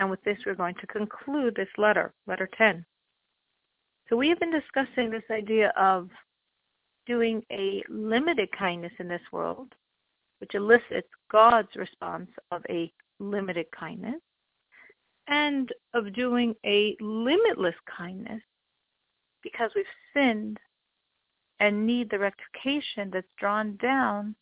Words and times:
And 0.00 0.08
with 0.10 0.22
this, 0.24 0.38
we're 0.46 0.54
going 0.54 0.74
to 0.76 0.86
conclude 0.86 1.54
this 1.54 1.68
letter, 1.76 2.14
letter 2.26 2.48
10. 2.56 2.84
So 4.08 4.16
we 4.16 4.30
have 4.30 4.40
been 4.40 4.50
discussing 4.50 5.10
this 5.10 5.22
idea 5.30 5.72
of 5.76 6.08
doing 7.06 7.42
a 7.52 7.84
limited 7.90 8.48
kindness 8.58 8.92
in 8.98 9.08
this 9.08 9.20
world, 9.30 9.74
which 10.38 10.54
elicits 10.54 11.08
God's 11.30 11.68
response 11.76 12.30
of 12.50 12.62
a 12.70 12.90
limited 13.18 13.66
kindness, 13.78 14.20
and 15.28 15.68
of 15.92 16.14
doing 16.14 16.54
a 16.64 16.96
limitless 17.00 17.74
kindness 17.96 18.42
because 19.42 19.70
we've 19.76 19.84
sinned 20.14 20.58
and 21.60 21.86
need 21.86 22.08
the 22.10 22.18
rectification 22.18 23.10
that's 23.12 23.26
drawn 23.38 23.76
down 23.76 24.34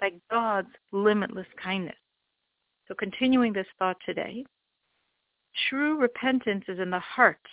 by 0.00 0.12
God's 0.30 0.72
limitless 0.90 1.46
kindness. 1.62 1.96
So 2.88 2.94
continuing 2.94 3.52
this 3.52 3.66
thought 3.78 3.98
today, 4.06 4.46
true 5.68 5.98
repentance 5.98 6.64
is 6.68 6.78
in 6.78 6.90
the 6.90 6.98
heart 6.98 7.46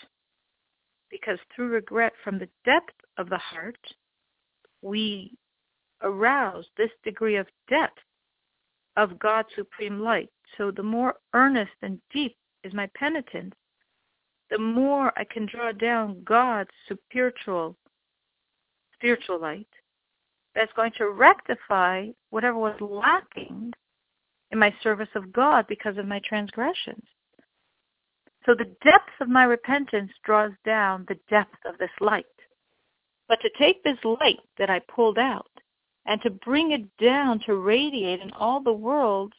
because 1.10 1.40
through 1.56 1.70
regret 1.70 2.14
from 2.24 2.38
the 2.38 2.50
depth 2.66 2.94
of 3.18 3.30
the 3.30 3.38
heart, 3.38 3.80
we 4.82 5.36
arouse 6.02 6.66
this 6.78 6.92
degree 7.04 7.36
of 7.36 7.48
depth 7.70 8.00
of 8.96 9.20
God's 9.20 9.50
supreme 9.56 10.00
light. 10.00 10.30
So 10.58 10.72
the 10.72 10.84
more 10.84 11.16
earnest 11.34 11.72
and 11.82 12.00
deep 12.12 12.36
is 12.64 12.74
my 12.74 12.90
penitence, 12.96 13.54
the 14.50 14.58
more 14.58 15.14
I 15.18 15.24
can 15.24 15.46
draw 15.46 15.72
down 15.72 16.24
God's 16.24 16.70
spiritual 16.92 17.76
spiritual 18.96 19.40
light 19.40 19.68
that's 20.56 20.74
going 20.74 20.92
to 20.98 21.12
rectify 21.12 22.08
whatever 22.32 22.58
was 22.58 22.76
lacking 22.82 23.72
in 24.52 24.60
my 24.60 24.74
service 24.84 25.08
of 25.16 25.32
God 25.32 25.66
because 25.70 25.98
of 25.98 26.06
my 26.06 26.20
transgressions. 26.28 27.06
So 28.46 28.56
the 28.56 28.76
depth 28.84 29.12
of 29.22 29.30
my 29.30 29.44
repentance 29.44 30.12
draws 30.24 30.52
down 30.66 31.06
the 31.08 31.20
depth 31.30 31.58
of 31.66 31.78
this 31.78 31.92
light. 32.00 32.26
But 33.28 33.40
to 33.42 33.50
take 33.60 33.84
this 33.84 33.98
light 34.04 34.40
that 34.58 34.70
I 34.70 34.80
pulled 34.80 35.20
out 35.20 35.52
and 36.06 36.22
to 36.22 36.30
bring 36.30 36.72
it 36.72 36.86
down 36.98 37.40
to 37.46 37.56
radiate 37.56 38.22
in 38.22 38.32
all 38.32 38.62
the 38.62 38.74
worlds, 38.74 39.36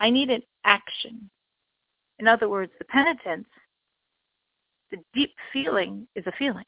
I 0.00 0.10
need 0.10 0.30
an 0.30 0.42
action. 0.64 1.28
In 2.18 2.26
other 2.26 2.48
words, 2.48 2.72
the 2.78 2.84
penitence, 2.86 3.48
the 4.90 4.98
deep 5.12 5.34
feeling 5.52 6.06
is 6.14 6.26
a 6.26 6.32
feeling. 6.38 6.64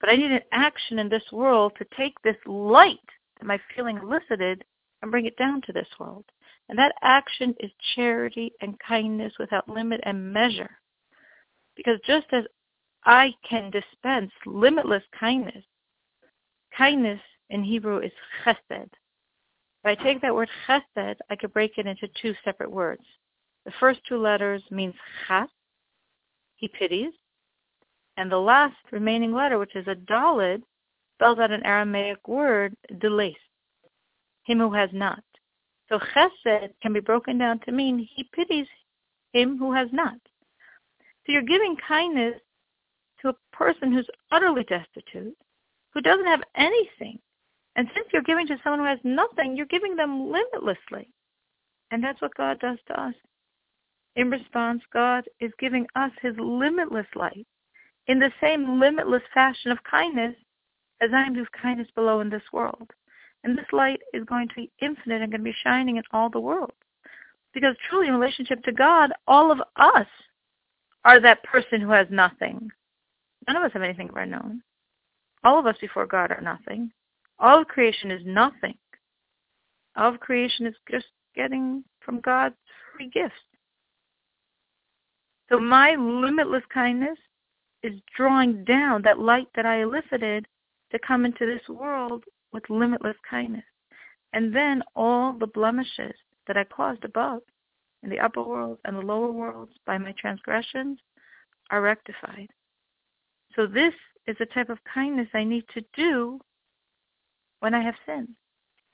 But 0.00 0.10
I 0.10 0.16
need 0.16 0.30
an 0.30 0.42
action 0.52 0.98
in 0.98 1.08
this 1.08 1.24
world 1.32 1.72
to 1.78 1.86
take 1.96 2.14
this 2.22 2.36
light 2.46 2.98
that 3.38 3.46
my 3.46 3.58
feeling 3.74 3.98
elicited 3.98 4.64
and 5.02 5.10
bring 5.10 5.26
it 5.26 5.36
down 5.36 5.62
to 5.62 5.72
this 5.72 5.88
world. 5.98 6.24
And 6.68 6.78
that 6.78 6.94
action 7.02 7.54
is 7.60 7.70
charity 7.94 8.52
and 8.60 8.78
kindness 8.80 9.34
without 9.38 9.68
limit 9.68 10.00
and 10.04 10.32
measure. 10.32 10.78
Because 11.76 11.98
just 12.06 12.26
as 12.32 12.44
I 13.04 13.34
can 13.48 13.70
dispense 13.70 14.30
limitless 14.46 15.02
kindness, 15.18 15.64
kindness 16.76 17.20
in 17.50 17.62
Hebrew 17.62 17.98
is 17.98 18.12
chesed. 18.44 18.58
If 19.84 19.84
I 19.84 19.94
take 19.94 20.22
that 20.22 20.34
word 20.34 20.48
chesed, 20.66 21.16
I 21.28 21.36
could 21.36 21.52
break 21.52 21.76
it 21.76 21.86
into 21.86 22.08
two 22.20 22.34
separate 22.44 22.70
words. 22.70 23.04
The 23.66 23.72
first 23.80 24.00
two 24.08 24.16
letters 24.16 24.62
means 24.70 24.94
chas, 25.26 25.48
he 26.56 26.68
pities, 26.68 27.12
and 28.16 28.30
the 28.30 28.38
last 28.38 28.76
remaining 28.90 29.32
letter, 29.32 29.58
which 29.58 29.76
is 29.76 29.86
a 29.86 29.94
dalid, 29.94 30.62
spells 31.16 31.38
out 31.38 31.50
an 31.50 31.64
Aramaic 31.64 32.26
word, 32.26 32.74
deles, 32.92 33.36
him 34.44 34.58
who 34.58 34.72
has 34.72 34.90
not. 34.92 35.22
So 35.94 36.00
chesed 36.00 36.70
can 36.82 36.92
be 36.92 36.98
broken 36.98 37.38
down 37.38 37.60
to 37.60 37.72
mean 37.72 37.98
he 37.98 38.28
pities 38.32 38.66
him 39.32 39.56
who 39.58 39.72
has 39.72 39.88
not. 39.92 40.16
So 41.24 41.32
you're 41.32 41.42
giving 41.42 41.76
kindness 41.86 42.40
to 43.20 43.28
a 43.28 43.56
person 43.56 43.92
who's 43.92 44.08
utterly 44.32 44.64
destitute, 44.64 45.36
who 45.92 46.00
doesn't 46.00 46.26
have 46.26 46.42
anything. 46.56 47.20
And 47.76 47.88
since 47.94 48.08
you're 48.12 48.22
giving 48.22 48.48
to 48.48 48.58
someone 48.64 48.80
who 48.80 48.86
has 48.86 48.98
nothing, 49.04 49.56
you're 49.56 49.66
giving 49.66 49.94
them 49.94 50.32
limitlessly. 50.32 51.12
And 51.92 52.02
that's 52.02 52.20
what 52.20 52.34
God 52.34 52.58
does 52.58 52.78
to 52.88 53.00
us. 53.00 53.14
In 54.16 54.30
response, 54.30 54.82
God 54.92 55.24
is 55.38 55.52
giving 55.60 55.86
us 55.94 56.10
his 56.20 56.34
limitless 56.38 57.06
light 57.14 57.46
in 58.08 58.18
the 58.18 58.32
same 58.40 58.80
limitless 58.80 59.22
fashion 59.32 59.70
of 59.70 59.78
kindness 59.84 60.34
as 61.00 61.10
I 61.14 61.22
am 61.22 61.34
doing 61.34 61.46
kindness 61.62 61.88
below 61.94 62.20
in 62.20 62.30
this 62.30 62.52
world. 62.52 62.90
And 63.44 63.56
this 63.56 63.66
light 63.72 64.00
is 64.14 64.24
going 64.24 64.48
to 64.48 64.54
be 64.54 64.70
infinite 64.80 65.20
and 65.22 65.30
going 65.30 65.42
to 65.42 65.50
be 65.50 65.54
shining 65.62 65.98
in 65.98 66.02
all 66.12 66.30
the 66.30 66.40
world. 66.40 66.72
Because 67.52 67.76
truly 67.88 68.08
in 68.08 68.14
relationship 68.14 68.62
to 68.64 68.72
God, 68.72 69.12
all 69.28 69.52
of 69.52 69.60
us 69.76 70.06
are 71.04 71.20
that 71.20 71.44
person 71.44 71.80
who 71.80 71.90
has 71.90 72.06
nothing. 72.10 72.70
None 73.46 73.56
of 73.56 73.62
us 73.62 73.72
have 73.74 73.82
anything 73.82 74.08
of 74.08 74.16
our 74.16 74.22
own. 74.22 74.62
All 75.44 75.58
of 75.58 75.66
us 75.66 75.76
before 75.80 76.06
God 76.06 76.30
are 76.30 76.40
nothing. 76.40 76.90
All 77.38 77.60
of 77.60 77.68
creation 77.68 78.10
is 78.10 78.22
nothing. 78.24 78.74
All 79.96 80.14
of 80.14 80.20
creation 80.20 80.66
is 80.66 80.74
just 80.90 81.06
getting 81.36 81.84
from 82.00 82.20
God's 82.20 82.56
free 82.96 83.10
gifts. 83.12 83.34
So 85.50 85.60
my 85.60 85.94
limitless 85.96 86.62
kindness 86.72 87.18
is 87.82 87.92
drawing 88.16 88.64
down 88.64 89.02
that 89.02 89.18
light 89.18 89.48
that 89.54 89.66
I 89.66 89.82
elicited 89.82 90.46
to 90.90 90.98
come 91.06 91.26
into 91.26 91.44
this 91.44 91.68
world 91.68 92.24
with 92.54 92.70
limitless 92.70 93.16
kindness. 93.28 93.64
And 94.32 94.54
then 94.54 94.82
all 94.96 95.34
the 95.34 95.48
blemishes 95.48 96.14
that 96.46 96.56
I 96.56 96.64
caused 96.64 97.04
above 97.04 97.40
in 98.02 98.08
the 98.08 98.20
upper 98.20 98.42
world 98.42 98.78
and 98.84 98.96
the 98.96 99.02
lower 99.02 99.32
worlds 99.32 99.72
by 99.84 99.98
my 99.98 100.14
transgressions 100.18 100.98
are 101.70 101.82
rectified. 101.82 102.48
So 103.54 103.66
this 103.66 103.92
is 104.26 104.36
the 104.38 104.46
type 104.46 104.70
of 104.70 104.78
kindness 104.92 105.28
I 105.34 105.44
need 105.44 105.64
to 105.74 105.84
do 105.94 106.40
when 107.60 107.74
I 107.74 107.82
have 107.82 107.94
sinned 108.06 108.34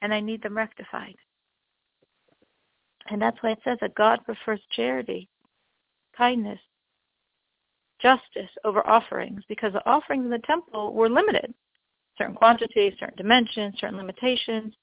and 0.03 0.13
I 0.13 0.21
need 0.21 0.43
them 0.43 0.57
rectified. 0.57 1.17
And 3.11 3.21
that's 3.21 3.39
why 3.43 3.53
it 3.53 3.59
says 3.65 3.79
that 3.81 3.95
God 3.95 4.21
prefers 4.25 4.61
charity, 4.75 5.29
kindness, 6.17 6.61
justice 8.01 8.51
over 8.65 8.87
offerings 8.87 9.43
because 9.49 9.73
the 9.73 9.87
offerings 9.87 10.25
in 10.25 10.31
the 10.31 10.39
temple 10.39 10.95
were 10.95 11.09
limited. 11.09 11.53
Certain 12.21 12.35
quantities, 12.35 12.93
certain 13.01 13.17
dimensions, 13.17 13.77
certain 13.81 13.97
limitations. 13.97 14.75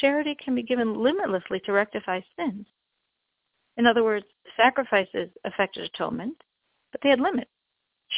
Charity 0.00 0.36
can 0.36 0.54
be 0.54 0.62
given 0.62 1.02
limitlessly 1.02 1.60
to 1.66 1.72
rectify 1.72 2.20
sins. 2.38 2.64
In 3.76 3.86
other 3.86 4.04
words, 4.04 4.24
sacrifices 4.56 5.28
affected 5.44 5.82
atonement, 5.82 6.40
but 6.92 7.00
they 7.02 7.08
had 7.08 7.18
limits. 7.18 7.50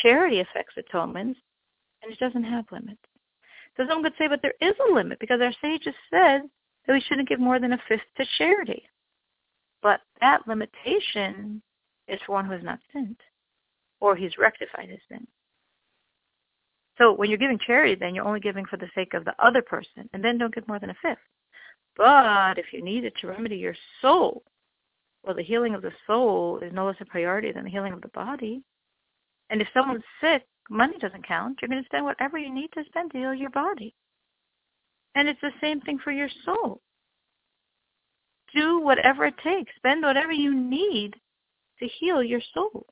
Charity 0.02 0.40
affects 0.40 0.74
atonement, 0.76 1.38
and 2.02 2.12
it 2.12 2.18
doesn't 2.18 2.44
have 2.44 2.66
limits. 2.70 3.00
So 3.76 3.86
someone 3.88 4.04
could 4.04 4.18
say, 4.18 4.28
but 4.28 4.42
there 4.42 4.54
is 4.60 4.74
a 4.86 4.92
limit 4.92 5.18
because 5.18 5.40
our 5.40 5.54
sages 5.62 5.94
said 6.10 6.42
that 6.86 6.92
we 6.92 7.00
shouldn't 7.00 7.28
give 7.28 7.40
more 7.40 7.58
than 7.58 7.72
a 7.72 7.82
fifth 7.88 8.02
to 8.18 8.26
charity. 8.36 8.82
But 9.82 10.00
that 10.20 10.46
limitation 10.46 11.62
is 12.06 12.20
for 12.26 12.32
one 12.32 12.44
who 12.44 12.52
has 12.52 12.62
not 12.62 12.80
sinned 12.92 13.16
or 14.00 14.14
he's 14.14 14.36
rectified 14.36 14.90
his 14.90 15.00
sin. 15.08 15.26
So 16.98 17.12
when 17.12 17.30
you're 17.30 17.38
giving 17.38 17.58
charity, 17.64 17.94
then 17.94 18.14
you're 18.14 18.26
only 18.26 18.40
giving 18.40 18.66
for 18.66 18.76
the 18.76 18.90
sake 18.94 19.14
of 19.14 19.24
the 19.24 19.34
other 19.38 19.62
person, 19.62 20.10
and 20.12 20.22
then 20.22 20.36
don't 20.36 20.54
give 20.54 20.68
more 20.68 20.80
than 20.80 20.90
a 20.90 20.96
fifth. 21.00 21.18
But 21.96 22.58
if 22.58 22.72
you 22.72 22.82
need 22.82 23.04
it 23.04 23.14
to 23.20 23.28
remedy 23.28 23.56
your 23.56 23.76
soul, 24.02 24.42
well, 25.24 25.34
the 25.34 25.42
healing 25.42 25.74
of 25.74 25.82
the 25.82 25.92
soul 26.06 26.58
is 26.60 26.72
no 26.72 26.86
less 26.86 26.96
a 27.00 27.04
priority 27.04 27.52
than 27.52 27.64
the 27.64 27.70
healing 27.70 27.92
of 27.92 28.00
the 28.00 28.08
body. 28.08 28.62
And 29.50 29.60
if 29.60 29.68
someone's 29.74 30.04
sick, 30.20 30.44
money 30.70 30.96
doesn't 30.98 31.26
count. 31.26 31.58
You're 31.60 31.68
going 31.68 31.82
to 31.82 31.86
spend 31.86 32.04
whatever 32.04 32.38
you 32.38 32.52
need 32.52 32.70
to 32.74 32.84
spend 32.86 33.12
to 33.12 33.18
heal 33.18 33.34
your 33.34 33.50
body. 33.50 33.94
And 35.14 35.28
it's 35.28 35.40
the 35.40 35.50
same 35.60 35.80
thing 35.80 35.98
for 36.02 36.12
your 36.12 36.28
soul. 36.44 36.80
Do 38.54 38.80
whatever 38.80 39.26
it 39.26 39.34
takes. 39.42 39.72
Spend 39.76 40.02
whatever 40.02 40.32
you 40.32 40.54
need 40.54 41.14
to 41.80 41.86
heal 41.86 42.22
your 42.22 42.40
soul. 42.54 42.86